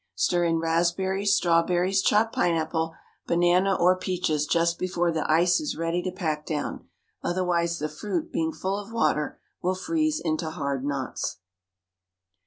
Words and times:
Stir 0.15 0.45
in 0.45 0.57
raspberries, 0.57 1.35
strawberries, 1.35 2.01
chopped 2.01 2.33
pineapple, 2.33 2.95
banana, 3.27 3.75
or 3.75 3.95
peaches 3.95 4.47
just 4.47 4.79
before 4.79 5.11
the 5.11 5.29
ice 5.31 5.59
is 5.59 5.77
ready 5.77 6.01
to 6.01 6.11
pack 6.11 6.43
down; 6.43 6.87
otherwise 7.23 7.77
the 7.77 7.87
fruit, 7.87 8.31
being 8.31 8.51
full 8.51 8.79
of 8.79 8.91
water, 8.91 9.39
will 9.61 9.75
freeze 9.75 10.19
into 10.19 10.49
hard 10.49 10.83
knots. 10.83 11.37